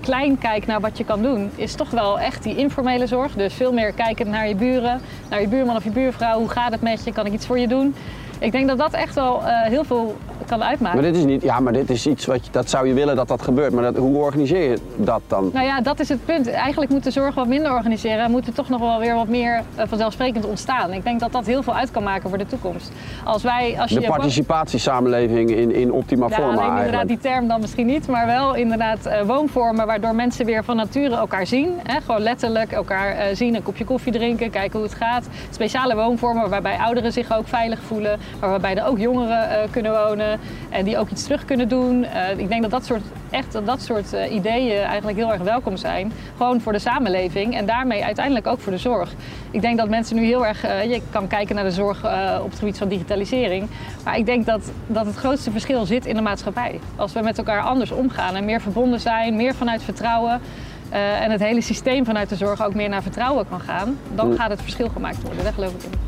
klein 0.01 0.37
kijk 0.37 0.65
naar 0.65 0.79
wat 0.79 0.97
je 0.97 1.03
kan 1.03 1.21
doen, 1.21 1.51
is 1.55 1.75
toch 1.75 1.89
wel 1.89 2.19
echt 2.19 2.43
die 2.43 2.55
informele 2.55 3.07
zorg. 3.07 3.33
Dus 3.33 3.53
veel 3.53 3.73
meer 3.73 3.91
kijken 3.91 4.29
naar 4.29 4.47
je 4.47 4.55
buren, 4.55 5.01
naar 5.29 5.41
je 5.41 5.47
buurman 5.47 5.75
of 5.75 5.83
je 5.83 5.89
buurvrouw. 5.89 6.39
Hoe 6.39 6.49
gaat 6.49 6.71
het 6.71 6.81
met 6.81 7.03
je? 7.03 7.11
Kan 7.11 7.25
ik 7.25 7.33
iets 7.33 7.45
voor 7.45 7.59
je 7.59 7.67
doen? 7.67 7.95
Ik 8.39 8.51
denk 8.51 8.67
dat 8.67 8.77
dat 8.77 8.93
echt 8.93 9.15
wel 9.15 9.43
eh, 9.43 9.61
heel 9.61 9.83
veel 9.83 10.15
kan 10.47 10.63
uitmaken. 10.63 11.01
Maar 11.01 11.11
dit 11.11 11.15
is 11.15 11.25
niet, 11.25 11.41
ja, 11.41 11.59
maar 11.59 11.73
dit 11.73 11.89
is 11.89 12.07
iets 12.07 12.25
wat 12.25 12.45
je, 12.45 12.51
dat 12.51 12.69
zou 12.69 12.87
je 12.87 12.93
willen 12.93 13.15
dat 13.15 13.27
dat 13.27 13.41
gebeurt, 13.41 13.73
maar 13.73 13.83
dat, 13.83 13.97
hoe 13.97 14.17
organiseer 14.17 14.69
je 14.69 14.77
dat 14.95 15.21
dan? 15.27 15.49
Nou 15.53 15.65
ja, 15.65 15.81
dat 15.81 15.99
is 15.99 16.09
het 16.09 16.25
punt. 16.25 16.49
Eigenlijk 16.49 16.91
moet 16.91 17.03
de 17.03 17.11
zorg 17.11 17.35
wat 17.35 17.47
minder 17.47 17.73
organiseren 17.73 18.23
en 18.23 18.31
moet 18.31 18.47
er 18.47 18.53
toch 18.53 18.69
nog 18.69 18.79
wel 18.79 18.99
weer 18.99 19.15
wat 19.15 19.27
meer 19.27 19.61
eh, 19.75 19.87
vanzelfsprekend 19.87 20.45
ontstaan. 20.45 20.93
Ik 20.93 21.03
denk 21.03 21.19
dat 21.19 21.31
dat 21.31 21.45
heel 21.45 21.63
veel 21.63 21.75
uit 21.75 21.91
kan 21.91 22.03
maken 22.03 22.29
voor 22.29 22.37
de 22.37 22.45
toekomst. 22.45 22.91
Als 23.23 23.43
wij, 23.43 23.75
als 23.79 23.91
je 23.91 23.99
De 23.99 24.07
participatiesamenleving 24.07 25.49
in, 25.49 25.71
in 25.71 25.91
optima 25.91 26.27
Ja, 26.29 26.35
forma 26.35 26.51
alleen 26.51 26.57
inderdaad 26.57 26.91
eigenlijk. 26.91 27.21
die 27.21 27.31
term 27.31 27.47
dan 27.47 27.61
misschien 27.61 27.85
niet, 27.85 28.07
maar 28.07 28.25
wel 28.25 28.55
inderdaad 28.55 29.05
eh, 29.05 29.21
woonvormen 29.21 29.85
waardoor 29.85 30.15
mensen 30.15 30.45
weer 30.45 30.63
van 30.63 30.75
nature 30.75 31.15
elkaar 31.15 31.47
zien. 31.47 31.69
Hè? 31.83 32.01
Gewoon 32.01 32.21
letterlijk 32.21 32.71
elkaar 32.71 33.35
zien, 33.35 33.55
een 33.55 33.63
kopje 33.63 33.85
koffie 33.85 34.11
drinken, 34.11 34.49
kijken 34.49 34.79
hoe 34.79 34.87
het 34.87 34.97
gaat. 34.97 35.27
Speciale 35.49 35.95
woonvormen 35.95 36.49
waarbij 36.49 36.77
ouderen 36.77 37.11
zich 37.11 37.37
ook 37.37 37.47
veilig 37.47 37.79
voelen, 37.87 38.19
maar 38.39 38.49
waarbij 38.49 38.75
er 38.75 38.85
ook 38.85 38.97
jongeren 38.97 39.49
eh, 39.49 39.71
kunnen 39.71 39.91
wonen 39.91 40.39
en 40.69 40.85
die 40.85 40.97
ook 40.97 41.09
iets 41.09 41.23
terug 41.23 41.45
kunnen 41.45 41.69
doen. 41.69 42.03
Eh, 42.03 42.37
ik 42.37 42.47
denk 42.47 42.61
dat 42.61 42.71
dat 42.71 42.85
soort, 42.85 43.01
echt, 43.29 43.51
dat, 43.51 43.65
dat 43.65 43.81
soort 43.81 44.13
eh, 44.13 44.33
ideeën 44.33 44.83
eigenlijk 44.83 45.17
heel 45.17 45.31
erg 45.31 45.41
welkom 45.41 45.77
zijn. 45.77 46.11
Gewoon 46.37 46.61
voor 46.61 46.71
de 46.71 46.79
samenleving 46.79 47.55
en 47.55 47.65
daarmee 47.65 48.03
uiteindelijk 48.03 48.47
ook 48.47 48.59
voor 48.59 48.71
de 48.71 48.77
zorg. 48.77 49.13
Ik 49.51 49.61
denk 49.61 49.77
dat 49.77 49.89
mensen 49.89 50.15
nu 50.15 50.25
heel 50.25 50.45
erg, 50.45 50.61
je 50.61 51.01
kan 51.09 51.27
kijken 51.27 51.55
naar 51.55 51.63
de 51.63 51.71
zorg 51.71 51.97
op 52.43 52.49
het 52.49 52.59
gebied 52.59 52.77
van 52.77 52.87
digitalisering, 52.87 53.69
maar 54.03 54.17
ik 54.17 54.25
denk 54.25 54.45
dat, 54.45 54.71
dat 54.87 55.05
het 55.05 55.15
grootste 55.15 55.51
verschil 55.51 55.85
zit 55.85 56.05
in 56.05 56.15
de 56.15 56.21
maatschappij. 56.21 56.79
Als 56.95 57.13
we 57.13 57.21
met 57.21 57.37
elkaar 57.37 57.61
anders 57.61 57.91
omgaan 57.91 58.35
en 58.35 58.45
meer 58.45 58.61
verbonden 58.61 58.99
zijn, 58.99 59.35
meer 59.35 59.55
vanuit 59.55 59.83
vertrouwen 59.83 60.41
en 60.89 61.31
het 61.31 61.41
hele 61.41 61.61
systeem 61.61 62.05
vanuit 62.05 62.29
de 62.29 62.35
zorg 62.35 62.65
ook 62.65 62.73
meer 62.73 62.89
naar 62.89 63.01
vertrouwen 63.01 63.49
kan 63.49 63.59
gaan, 63.59 63.97
dan 64.15 64.35
gaat 64.35 64.49
het 64.49 64.61
verschil 64.61 64.89
gemaakt 64.89 65.21
worden. 65.21 65.43
Daar 65.43 65.53
geloof 65.53 65.73
ik 65.73 65.83
in. 65.83 66.06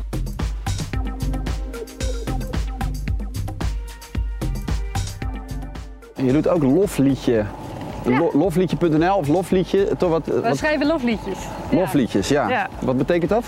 Je 6.24 6.32
doet 6.32 6.48
ook 6.48 6.62
lofliedje. 6.62 7.44
Ja. 8.04 8.18
Lo- 8.18 8.30
Lofliedje.nl 8.32 9.14
of 9.16 9.28
lofliedje, 9.28 9.88
toch 9.98 10.10
wat, 10.10 10.26
We 10.26 10.40
wat 10.40 10.56
schrijven 10.56 10.86
lofliedjes. 10.86 11.38
Lofliedjes, 11.70 12.28
ja. 12.28 12.48
Ja. 12.48 12.66
Wat 12.78 12.96
betekent 12.98 13.30
dat? 13.30 13.44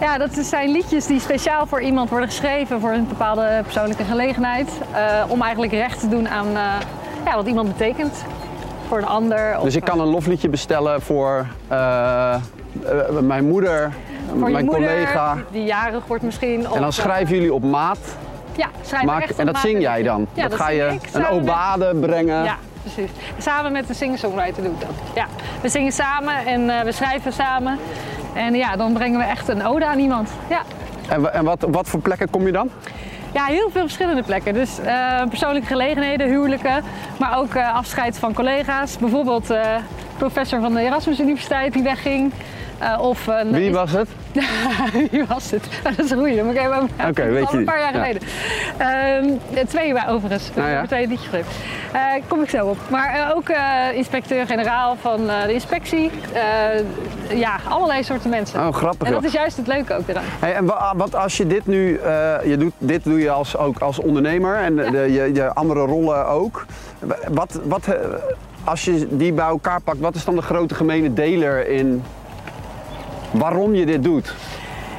Ja, 0.00 0.18
dat 0.18 0.32
zijn 0.34 0.70
liedjes 0.70 1.06
die 1.06 1.20
speciaal 1.20 1.66
voor 1.66 1.80
iemand 1.80 2.10
worden 2.10 2.28
geschreven 2.28 2.80
voor 2.80 2.90
een 2.92 3.06
bepaalde 3.08 3.60
persoonlijke 3.62 4.04
gelegenheid. 4.04 4.68
eh, 4.92 5.24
om 5.28 5.42
eigenlijk 5.42 5.72
recht 5.72 6.00
te 6.00 6.08
doen 6.08 6.28
aan 6.28 6.46
eh, 6.46 6.62
ja, 7.24 7.34
wat 7.36 7.46
iemand 7.46 7.68
betekent 7.76 8.24
voor 8.88 8.98
een 8.98 9.06
ander. 9.06 9.56
Dus 9.62 9.76
ik 9.76 9.84
kan 9.84 10.00
een 10.00 10.06
lofliedje 10.06 10.48
bestellen 10.48 11.00
voor 11.02 11.46
eh, 11.68 12.36
mijn 13.20 13.48
moeder, 13.48 13.92
voor 14.38 14.46
je 14.46 14.52
mijn 14.52 14.64
moeder, 14.64 14.88
collega. 14.88 15.34
Die, 15.34 15.44
die 15.52 15.64
jarig 15.64 16.06
wordt 16.06 16.22
misschien. 16.22 16.66
En 16.74 16.80
dan 16.80 16.92
schrijven 16.92 17.34
jullie 17.34 17.54
op 17.54 17.62
maat. 17.62 17.98
Ja, 18.56 18.66
Maak, 19.04 19.24
en 19.28 19.46
dat 19.46 19.58
zing 19.58 19.80
jij 19.80 20.02
dan? 20.02 20.26
Ja, 20.34 20.42
dat, 20.42 20.50
dat 20.50 20.60
ga 20.60 20.70
je 20.70 20.84
ik 20.84 21.08
een 21.12 21.20
met- 21.20 21.30
obade 21.30 21.94
brengen. 22.00 22.44
Ja, 22.44 22.56
precies. 22.82 23.10
Samen 23.38 23.72
met 23.72 23.86
de 23.86 23.94
singer-songwriter 23.94 24.62
doe 24.62 24.72
ik 24.72 24.80
dat. 24.80 24.90
Ja, 25.14 25.26
we 25.60 25.68
zingen 25.68 25.92
samen 25.92 26.46
en 26.46 26.70
eh, 26.70 26.80
we 26.80 26.92
schrijven 26.92 27.32
samen. 27.32 27.78
En 28.34 28.54
ja, 28.54 28.76
dan 28.76 28.92
brengen 28.92 29.18
we 29.18 29.24
echt 29.24 29.48
een 29.48 29.66
ode 29.66 29.86
aan 29.86 29.98
iemand. 29.98 30.30
Ja. 30.48 30.60
En, 31.08 31.32
en 31.34 31.44
wat, 31.44 31.66
wat 31.68 31.88
voor 31.88 32.00
plekken 32.00 32.30
kom 32.30 32.46
je 32.46 32.52
dan? 32.52 32.70
Ja, 33.32 33.44
heel 33.44 33.70
veel 33.72 33.82
verschillende 33.82 34.22
plekken. 34.22 34.54
Dus 34.54 34.78
eh, 34.78 35.22
persoonlijke 35.28 35.66
gelegenheden, 35.68 36.28
huwelijken, 36.28 36.82
maar 37.18 37.38
ook 37.38 37.54
eh, 37.54 37.74
afscheid 37.74 38.18
van 38.18 38.34
collega's. 38.34 38.98
Bijvoorbeeld 38.98 39.54
professor 40.16 40.60
van 40.60 40.74
de 40.74 40.80
Erasmus 40.80 41.20
Universiteit 41.20 41.72
die 41.72 41.82
wegging. 41.82 42.32
Of 43.00 43.26
een, 43.26 43.50
Wie 43.52 43.72
was 43.72 43.90
het? 43.92 44.08
Wie 45.10 45.24
was 45.28 45.50
het? 45.50 45.64
dat 45.84 46.04
is 46.04 46.10
een 46.10 46.18
goeie. 46.18 46.36
Dat 46.36 46.44
moet 46.44 46.54
ik 46.54 46.62
dat 46.96 47.18
is 47.18 47.24
weet 47.32 47.46
al 47.46 47.54
een 47.54 47.64
paar 47.64 47.78
jaar 47.78 47.92
niet. 47.92 48.02
Ja. 48.02 48.18
geleden. 48.78 49.38
Ehm, 49.54 49.66
twee 49.66 49.92
bij 49.92 50.08
overigens. 50.08 50.50
Nou 50.54 50.70
ja. 50.70 50.76
Heb 50.76 50.86
twee 50.86 51.06
liedjes 51.06 51.28
geschreven. 51.28 51.52
Eh, 51.92 52.00
kom 52.28 52.42
ik 52.42 52.50
zo 52.50 52.66
op. 52.66 52.76
Maar 52.88 53.14
eh, 53.14 53.36
ook 53.36 53.48
eh, 53.48 53.96
inspecteur-generaal 53.96 54.96
van 55.00 55.26
de 55.46 55.52
inspectie. 55.52 56.10
Ja, 57.34 57.56
allerlei 57.68 58.02
soorten 58.02 58.30
mensen. 58.30 58.66
Oh, 58.66 58.72
grappig. 58.74 59.06
en 59.06 59.12
dat 59.12 59.24
is 59.24 59.32
juist 59.32 59.56
het 59.56 59.66
leuke 59.66 59.94
ook 59.94 60.08
eraan. 60.08 60.24
Hey, 60.26 60.54
en 60.54 60.64
wa- 60.64 60.92
wat 60.96 61.14
als 61.14 61.36
je 61.36 61.46
dit 61.46 61.66
nu, 61.66 62.00
je 62.44 62.56
doet, 62.58 62.72
dit 62.78 63.04
doe 63.04 63.20
je 63.20 63.30
als, 63.30 63.56
ook 63.56 63.78
als 63.78 63.98
ondernemer 63.98 64.56
en 64.56 64.76
de, 64.76 65.12
je, 65.12 65.30
je 65.34 65.54
andere 65.54 65.80
rollen 65.80 66.26
ook. 66.26 66.66
Wat, 67.28 67.60
wat, 67.64 67.86
als 68.64 68.84
je 68.84 69.06
die 69.10 69.32
bij 69.32 69.46
elkaar 69.46 69.80
pakt, 69.80 69.98
wat 69.98 70.14
is 70.14 70.24
dan 70.24 70.34
de 70.34 70.42
grote 70.42 70.74
gemene 70.74 71.12
deler 71.12 71.68
in 71.68 72.02
waarom 73.38 73.74
je 73.74 73.86
dit 73.86 74.02
doet? 74.02 74.34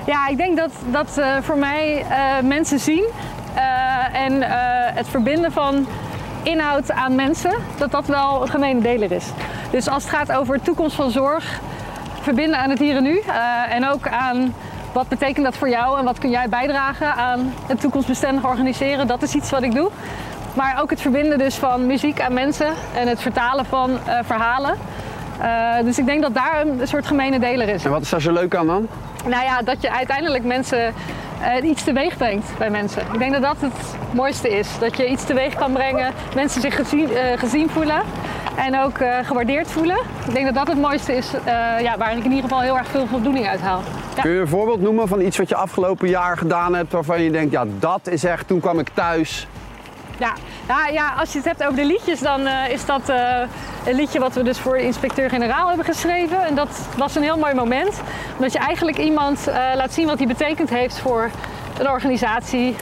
Ja, 0.05 0.27
ik 0.27 0.37
denk 0.37 0.57
dat, 0.57 0.71
dat 0.91 1.17
eh, 1.17 1.35
voor 1.41 1.57
mij 1.57 2.05
eh, 2.09 2.17
mensen 2.43 2.79
zien 2.79 3.05
eh, 3.53 4.21
en 4.25 4.41
het 4.95 5.07
verbinden 5.07 5.51
van 5.51 5.87
inhoud 6.43 6.91
aan 6.91 7.15
mensen, 7.15 7.53
dat 7.77 7.91
dat 7.91 8.05
wel 8.05 8.41
een 8.41 8.47
gemene 8.47 8.81
deler 8.81 9.11
is. 9.11 9.25
Dus 9.71 9.87
als 9.87 10.03
het 10.03 10.13
gaat 10.13 10.31
over 10.31 10.61
toekomst 10.61 10.95
van 10.95 11.11
zorg, 11.11 11.59
verbinden 12.21 12.59
aan 12.59 12.69
het 12.69 12.79
hier 12.79 12.95
en 12.95 13.03
nu 13.03 13.21
en 13.69 13.87
ook 13.87 14.07
aan 14.07 14.53
wat 14.91 15.07
betekent 15.07 15.45
dat 15.45 15.57
voor 15.57 15.69
jou 15.69 15.99
en 15.99 16.05
wat 16.05 16.17
kun 16.17 16.29
jij 16.29 16.49
bijdragen 16.49 17.13
aan 17.13 17.53
het 17.67 17.79
toekomstbestendig 17.79 18.45
organiseren, 18.45 19.07
dat 19.07 19.21
is 19.21 19.33
iets 19.33 19.49
wat 19.49 19.63
ik 19.63 19.73
doe. 19.73 19.89
Maar 20.53 20.81
ook 20.81 20.89
het 20.89 21.01
verbinden 21.01 21.37
dus 21.37 21.55
van 21.55 21.85
muziek 21.85 22.21
aan 22.21 22.33
mensen 22.33 22.73
en 22.95 23.07
het 23.07 23.21
vertalen 23.21 23.65
van 23.65 23.99
verhalen. 24.23 24.77
Eh, 25.41 25.83
dus 25.83 25.99
ik 25.99 26.05
denk 26.05 26.21
dat 26.21 26.33
daar 26.33 26.61
een 26.61 26.87
soort 26.87 27.07
gemene 27.07 27.39
deler 27.39 27.69
is. 27.69 27.85
En 27.85 27.91
wat 27.91 28.01
is 28.01 28.09
daar 28.09 28.21
zo 28.21 28.31
leuk 28.31 28.55
aan 28.55 28.67
dan? 28.67 28.87
Nou 29.27 29.43
ja, 29.43 29.61
dat 29.61 29.81
je 29.81 29.91
uiteindelijk 29.91 30.43
mensen 30.43 30.93
eh, 31.41 31.69
iets 31.69 31.83
teweeg 31.83 32.17
brengt 32.17 32.57
bij 32.57 32.69
mensen. 32.69 33.01
Ik 33.13 33.19
denk 33.19 33.33
dat 33.33 33.41
dat 33.41 33.55
het 33.59 33.95
mooiste 34.13 34.49
is. 34.49 34.69
Dat 34.79 34.97
je 34.97 35.09
iets 35.09 35.23
teweeg 35.23 35.55
kan 35.55 35.73
brengen, 35.73 36.13
mensen 36.35 36.61
zich 36.61 36.75
gezien, 36.75 37.11
eh, 37.11 37.39
gezien 37.39 37.69
voelen 37.69 38.01
en 38.55 38.79
ook 38.79 38.97
gewaardeerd 39.23 39.71
voelen. 39.71 39.97
Ik 40.27 40.33
denk 40.33 40.45
dat 40.45 40.55
dat 40.55 40.67
het 40.67 40.77
mooiste 40.77 41.15
is 41.15 41.31
ja, 41.81 41.97
waar 41.97 42.17
ik 42.17 42.23
in 42.23 42.31
ieder 42.31 42.43
geval 42.43 42.61
heel 42.61 42.77
erg 42.77 42.87
veel 42.87 43.07
voldoening 43.07 43.47
uit 43.47 43.61
haal. 43.61 43.81
Ja. 44.15 44.21
Kun 44.21 44.31
je 44.31 44.39
een 44.39 44.47
voorbeeld 44.47 44.81
noemen 44.81 45.07
van 45.07 45.21
iets 45.21 45.37
wat 45.37 45.49
je 45.49 45.55
afgelopen 45.55 46.09
jaar 46.09 46.37
gedaan 46.37 46.75
hebt 46.75 46.91
waarvan 46.91 47.21
je 47.21 47.31
denkt, 47.31 47.51
ja 47.51 47.65
dat 47.79 47.99
is 48.03 48.23
echt, 48.23 48.47
toen 48.47 48.59
kwam 48.59 48.79
ik 48.79 48.89
thuis. 48.93 49.47
Ja, 50.19 50.33
ja, 50.67 50.87
ja, 50.87 51.13
als 51.19 51.31
je 51.31 51.37
het 51.37 51.47
hebt 51.47 51.63
over 51.63 51.75
de 51.75 51.85
liedjes, 51.85 52.19
dan 52.19 52.47
eh, 52.47 52.69
is 52.69 52.85
dat 52.85 53.09
eh, 53.09 53.41
een 53.85 53.95
liedje 53.95 54.19
wat 54.19 54.33
we 54.33 54.43
dus 54.43 54.59
voor 54.59 54.77
de 54.77 54.83
inspecteur-generaal 54.83 55.67
hebben 55.67 55.85
geschreven. 55.85 56.45
En 56.45 56.55
dat 56.55 56.87
was 56.97 57.15
een 57.15 57.23
heel 57.23 57.37
mooi 57.37 57.53
moment. 57.53 58.01
Omdat 58.35 58.53
je 58.53 58.59
eigenlijk 58.59 58.97
iemand 58.97 59.47
eh, 59.47 59.55
laat 59.75 59.93
zien 59.93 60.07
wat 60.07 60.17
hij 60.17 60.27
betekend 60.27 60.69
heeft 60.69 60.99
voor 60.99 61.29
een 61.79 61.89
organisatie, 61.89 62.75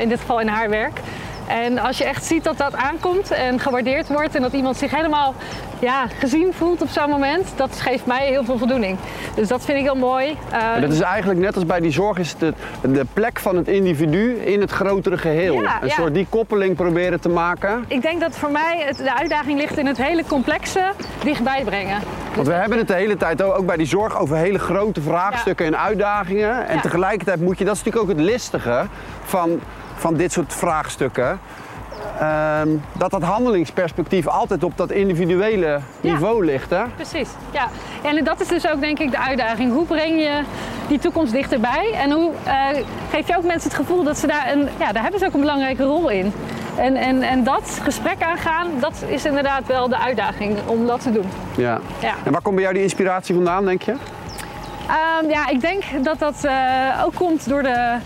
in 0.00 0.08
dit 0.08 0.20
geval 0.20 0.40
in 0.40 0.48
haar 0.48 0.70
werk. 0.70 1.00
En 1.46 1.78
als 1.78 1.98
je 1.98 2.04
echt 2.04 2.24
ziet 2.24 2.44
dat 2.44 2.58
dat 2.58 2.74
aankomt 2.74 3.30
en 3.30 3.60
gewaardeerd 3.60 4.08
wordt 4.08 4.34
en 4.34 4.42
dat 4.42 4.52
iemand 4.52 4.76
zich 4.76 4.90
helemaal 4.90 5.34
ja, 5.78 6.06
gezien 6.18 6.52
voelt 6.54 6.82
op 6.82 6.88
zo'n 6.88 7.10
moment, 7.10 7.52
dat 7.56 7.80
geeft 7.80 8.06
mij 8.06 8.26
heel 8.26 8.44
veel 8.44 8.58
voldoening. 8.58 8.98
Dus 9.34 9.48
dat 9.48 9.64
vind 9.64 9.78
ik 9.78 9.84
heel 9.84 9.94
mooi. 9.94 10.36
Dat 10.80 10.92
is 10.92 11.00
eigenlijk 11.00 11.40
net 11.40 11.54
als 11.54 11.66
bij 11.66 11.80
die 11.80 11.90
zorg, 11.90 12.18
is 12.18 12.36
de, 12.38 12.54
de 12.80 13.06
plek 13.12 13.38
van 13.38 13.56
het 13.56 13.68
individu 13.68 14.34
in 14.34 14.60
het 14.60 14.70
grotere 14.70 15.18
geheel. 15.18 15.62
Ja, 15.62 15.82
een 15.82 15.88
ja. 15.88 15.94
soort 15.94 16.14
die 16.14 16.26
koppeling 16.28 16.76
proberen 16.76 17.20
te 17.20 17.28
maken. 17.28 17.84
ik 17.88 18.02
denk 18.02 18.20
dat 18.20 18.36
voor 18.36 18.50
mij 18.50 18.82
het, 18.86 18.96
de 18.96 19.16
uitdaging 19.18 19.58
ligt 19.58 19.78
in 19.78 19.86
het 19.86 19.96
hele 19.96 20.24
complexe 20.26 20.92
dichtbij 21.24 21.62
brengen. 21.64 21.98
Want 22.34 22.46
we 22.46 22.54
hebben 22.54 22.78
het 22.78 22.88
de 22.88 22.94
hele 22.94 23.16
tijd 23.16 23.42
ook 23.42 23.66
bij 23.66 23.76
die 23.76 23.86
zorg 23.86 24.18
over 24.18 24.36
hele 24.36 24.58
grote 24.58 25.00
vraagstukken 25.00 25.66
en 25.66 25.78
uitdagingen. 25.78 26.68
En 26.68 26.80
tegelijkertijd 26.80 27.40
moet 27.40 27.58
je, 27.58 27.64
dat 27.64 27.76
is 27.76 27.82
natuurlijk 27.82 28.10
ook 28.10 28.16
het 28.18 28.26
listige 28.26 28.86
van, 29.22 29.60
van 30.02 30.14
dit 30.14 30.32
soort 30.32 30.52
vraagstukken. 30.54 31.40
ehm, 32.18 32.68
dat 32.92 33.10
dat 33.10 33.22
handelingsperspectief 33.22 34.26
altijd 34.26 34.64
op 34.64 34.76
dat 34.76 34.90
individuele 34.90 35.66
Ja. 35.66 36.12
niveau 36.12 36.44
ligt. 36.44 36.70
Hè? 36.70 36.82
Precies, 36.96 37.28
ja. 37.52 37.68
En 38.02 38.24
dat 38.24 38.40
is 38.40 38.48
dus 38.48 38.68
ook 38.68 38.80
denk 38.80 38.98
ik 38.98 39.10
de 39.10 39.18
uitdaging. 39.18 39.72
Hoe 39.72 39.84
breng 39.84 40.20
je 40.20 40.40
die 40.88 40.98
toekomst 40.98 41.32
dichterbij? 41.32 41.92
En 41.94 42.10
hoe 42.10 42.30
eh, 42.44 42.54
geef 43.10 43.26
je 43.28 43.36
ook 43.36 43.44
mensen 43.44 43.68
het 43.70 43.78
gevoel 43.78 44.02
dat 44.04 44.18
ze 44.18 44.26
daar 44.26 44.52
een, 44.52 44.68
ja, 44.78 44.92
daar 44.92 45.02
hebben 45.02 45.20
ze 45.20 45.26
ook 45.26 45.34
een 45.34 45.40
belangrijke 45.40 45.82
rol 45.84 46.08
in. 46.10 46.32
En, 46.76 46.96
en, 46.96 47.22
en 47.22 47.44
dat 47.44 47.80
gesprek 47.82 48.22
aangaan, 48.22 48.66
dat 48.80 49.04
is 49.08 49.24
inderdaad 49.24 49.66
wel 49.66 49.88
de 49.88 49.98
uitdaging 49.98 50.56
om 50.66 50.86
dat 50.86 51.00
te 51.02 51.12
doen. 51.12 51.26
Ja. 51.56 51.78
Ja. 52.00 52.14
En 52.24 52.32
waar 52.32 52.42
komt 52.42 52.54
bij 52.54 52.62
jou 52.64 52.74
die 52.74 52.82
inspiratie 52.84 53.34
vandaan, 53.34 53.64
denk 53.64 53.82
je? 53.82 53.94
Ehm, 54.88 55.30
ja, 55.30 55.48
ik 55.48 55.60
denk 55.60 55.82
dat 56.02 56.18
dat 56.18 56.44
eh, 56.44 56.54
ook 57.04 57.14
komt 57.14 57.48
door 57.48 57.62
de 57.62 57.96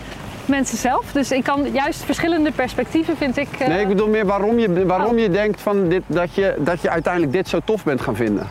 mensen 0.47 0.77
zelf. 0.77 1.11
Dus 1.11 1.31
ik 1.31 1.43
kan 1.43 1.71
juist 1.71 2.03
verschillende 2.03 2.51
perspectieven, 2.51 3.17
vind 3.17 3.37
ik. 3.37 3.47
eh, 3.59 3.67
Nee, 3.67 3.81
ik 3.81 3.87
bedoel 3.87 4.07
meer 4.07 4.25
waarom 4.25 4.59
je, 4.59 4.85
waarom 4.85 5.17
je 5.17 5.29
denkt 5.29 5.61
van 5.61 5.87
dit, 5.89 6.03
dat, 6.07 6.35
je, 6.35 6.55
dat 6.59 6.81
je 6.81 6.89
uiteindelijk 6.89 7.33
dit 7.33 7.47
zo 7.49 7.59
tof 7.65 7.83
bent 7.83 8.01
gaan 8.01 8.15
vinden. 8.15 8.47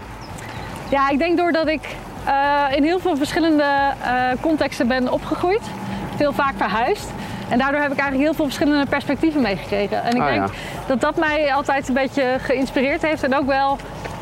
Ja, 0.88 1.08
ik 1.10 1.18
denk 1.18 1.36
doordat 1.38 1.68
ik 1.68 1.80
eh, 2.24 2.62
in 2.76 2.82
heel 2.82 2.98
veel 2.98 3.16
verschillende 3.16 3.62
eh, 4.02 4.12
contexten 4.40 4.88
ben 4.88 5.12
opgegroeid, 5.12 5.62
veel 6.16 6.32
vaak 6.32 6.54
verhuisd. 6.56 7.06
En 7.48 7.58
daardoor 7.58 7.80
heb 7.80 7.92
ik 7.92 7.98
eigenlijk 7.98 8.28
heel 8.28 8.34
veel 8.34 8.44
verschillende 8.44 8.86
perspectieven 8.86 9.40
meegekregen. 9.42 10.02
En 10.02 10.14
ik 10.14 10.20
Ah, 10.22 10.26
denk 10.28 10.46
ja. 10.46 10.52
dat 10.86 11.00
dat 11.00 11.16
mij 11.16 11.52
altijd 11.54 11.88
een 11.88 11.94
beetje 11.94 12.36
geïnspireerd 12.40 13.02
heeft 13.02 13.22
en 13.22 13.36
ook 13.36 13.46
wel 13.46 13.76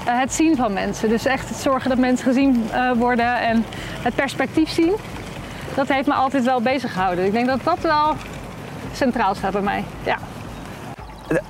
het 0.04 0.32
zien 0.32 0.56
van 0.56 0.72
mensen. 0.72 1.08
Dus 1.08 1.24
echt 1.26 1.48
het 1.48 1.58
zorgen 1.58 1.88
dat 1.88 1.98
mensen 1.98 2.26
gezien 2.26 2.70
worden 2.96 3.38
en 3.40 3.64
het 4.02 4.14
perspectief 4.14 4.68
zien. 4.70 4.92
Dat 5.74 5.88
heeft 5.88 6.06
me 6.06 6.14
altijd 6.14 6.44
wel 6.44 6.60
bezig 6.60 6.92
gehouden. 6.92 7.24
Ik 7.24 7.32
denk 7.32 7.46
dat 7.46 7.60
dat 7.64 7.78
wel 7.80 8.14
centraal 8.92 9.34
staat 9.34 9.52
bij 9.52 9.60
mij. 9.60 9.84
Ja. 10.04 10.18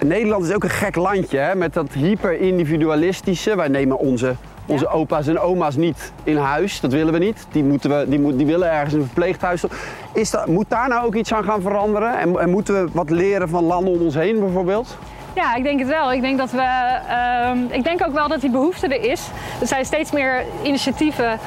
Nederland 0.04 0.44
is 0.44 0.54
ook 0.54 0.64
een 0.64 0.70
gek 0.70 0.96
landje 0.96 1.38
hè, 1.38 1.54
met 1.54 1.74
dat 1.74 1.92
hyper-individualistische. 1.92 3.56
Wij 3.56 3.68
nemen 3.68 3.98
onze, 3.98 4.34
onze 4.66 4.88
opa's 4.88 5.26
en 5.26 5.38
oma's 5.38 5.76
niet 5.76 6.12
in 6.22 6.36
huis, 6.36 6.80
dat 6.80 6.92
willen 6.92 7.12
we 7.12 7.18
niet. 7.18 7.46
Die, 7.50 7.64
moeten 7.64 7.98
we, 7.98 8.08
die, 8.08 8.20
moet, 8.20 8.36
die 8.36 8.46
willen 8.46 8.70
ergens 8.70 8.92
in 8.92 8.98
een 8.98 9.06
verpleeghuis. 9.06 9.64
Is 10.12 10.30
dat, 10.30 10.46
moet 10.46 10.68
daar 10.68 10.88
nou 10.88 11.06
ook 11.06 11.14
iets 11.14 11.32
aan 11.32 11.44
gaan 11.44 11.62
veranderen? 11.62 12.18
En, 12.18 12.38
en 12.38 12.50
moeten 12.50 12.84
we 12.84 12.90
wat 12.92 13.10
leren 13.10 13.48
van 13.48 13.64
landen 13.64 13.92
om 13.92 14.00
ons 14.00 14.14
heen 14.14 14.38
bijvoorbeeld? 14.38 14.96
Ja, 15.34 15.54
ik 15.54 15.62
denk 15.62 15.78
het 15.78 15.88
wel. 15.88 16.12
Ik 16.12 16.20
denk, 16.20 16.38
dat 16.38 16.50
we, 16.50 16.62
ehm, 17.08 17.58
ik 17.70 17.84
denk 17.84 18.06
ook 18.06 18.12
wel 18.12 18.28
dat 18.28 18.40
die 18.40 18.50
behoefte 18.50 18.86
er 18.86 19.10
is. 19.10 19.28
Er 19.60 19.66
zijn 19.66 19.84
steeds 19.84 20.12
meer 20.12 20.44
initiatieven, 20.62 21.38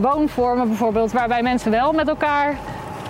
woonvormen 0.00 0.68
bijvoorbeeld, 0.68 1.12
waarbij 1.12 1.42
mensen 1.42 1.70
wel 1.70 1.92
met 1.92 2.08
elkaar, 2.08 2.48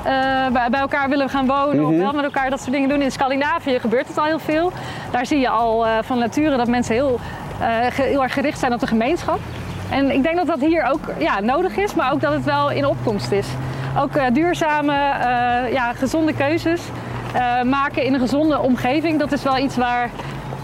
eh, 0.03 0.69
bij, 0.71 0.81
elkaar 0.81 1.09
willen 1.09 1.29
gaan 1.29 1.47
wonen 1.47 1.87
of 1.87 1.97
wel 1.97 2.13
met 2.13 2.25
elkaar 2.25 2.51
dat 2.51 2.61
soort 2.61 2.73
dingen 2.73 2.89
doen. 2.89 3.03
In 3.03 3.13
Scandinavië 3.13 3.79
gebeurt 3.79 4.09
het 4.09 4.19
al 4.19 4.25
heel 4.25 4.39
veel. 4.39 4.73
Daar 5.11 5.27
zie 5.27 5.39
je 5.39 5.49
al 5.49 5.87
eh, 5.87 5.93
van 6.03 6.19
nature 6.19 6.57
dat 6.57 6.69
mensen 6.69 6.95
heel, 6.95 7.21
eh, 7.61 7.69
heel 8.05 8.23
erg 8.23 8.33
gericht 8.33 8.59
zijn 8.59 8.73
op 8.73 8.81
de 8.81 8.87
gemeenschap. 8.87 9.39
En 9.91 10.11
ik 10.11 10.23
denk 10.23 10.37
dat 10.37 10.47
dat 10.47 10.61
hier 10.61 10.89
ook 10.91 11.01
ja, 11.19 11.41
nodig 11.41 11.77
is, 11.77 11.95
maar 11.95 12.13
ook 12.13 12.21
dat 12.21 12.33
het 12.33 12.45
wel 12.45 12.71
in 12.71 12.87
opkomst 12.87 13.33
is. 13.33 13.47
Ook 13.99 14.17
eh, 14.17 14.27
duurzame, 14.33 14.93
eh, 14.93 15.73
ja, 15.73 15.93
gezonde 15.93 16.35
keuzes 16.35 16.81
eh, 17.33 17.63
maken 17.63 18.05
in 18.05 18.15
een 18.15 18.21
gezonde 18.21 18.59
omgeving, 18.59 19.19
dat 19.19 19.33
is 19.33 19.43
wel 19.43 19.59
iets 19.59 19.77
waar 19.77 20.11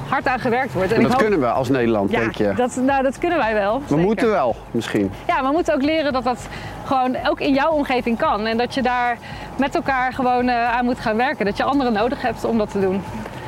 hard 0.09 0.27
aan 0.29 0.39
gewerkt 0.39 0.73
wordt. 0.73 0.93
En 0.93 1.03
dat 1.03 1.11
hoop- 1.11 1.21
kunnen 1.21 1.41
we 1.41 1.47
als 1.47 1.69
Nederland, 1.69 2.11
ja, 2.11 2.21
denk 2.21 2.35
je. 2.35 2.53
Dat, 2.57 2.77
nou, 2.83 3.03
dat 3.03 3.19
kunnen 3.19 3.39
wij 3.39 3.55
wel. 3.55 3.79
we 3.81 3.85
zeker. 3.89 4.05
moeten 4.05 4.31
wel, 4.31 4.57
misschien. 4.71 5.11
Ja, 5.27 5.43
we 5.43 5.53
moeten 5.53 5.75
ook 5.75 5.83
leren 5.83 6.13
dat 6.13 6.25
dat 6.25 6.49
gewoon 6.85 7.17
ook 7.29 7.41
in 7.41 7.55
jouw 7.55 7.71
omgeving 7.71 8.19
kan. 8.19 8.47
En 8.47 8.57
dat 8.57 8.75
je 8.75 8.83
daar 8.83 9.19
met 9.57 9.75
elkaar 9.75 10.13
gewoon 10.13 10.49
eh, 10.49 10.77
aan 10.77 10.85
moet 10.85 11.01
gaan 11.01 11.17
werken. 11.17 11.45
Dat 11.45 11.57
je 11.57 11.65
anderen 11.65 11.93
nodig 11.93 12.23
hebt 12.23 12.45
om 12.45 12.59
dat 12.59 12.71
te 12.71 12.81
doen. 12.81 13.03